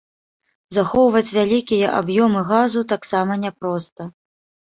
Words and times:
Захоўваць 0.75 1.35
вялікія 1.39 1.91
аб'ёмы 1.99 2.41
газу 2.51 2.81
таксама 2.93 3.31
няпроста. 3.43 4.01